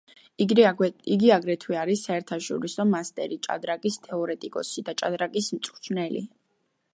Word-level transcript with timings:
იგი 0.43 0.63
აგრეთვე 1.33 1.77
არის 1.81 2.05
საერთაშორისო 2.09 2.85
მასტერი, 2.93 3.37
ჭადრაკის 3.49 4.01
თეორეტიკოსი 4.09 4.85
და 4.89 4.97
ჭადრაკის 5.03 5.53
მწვრთნელი. 5.59 6.25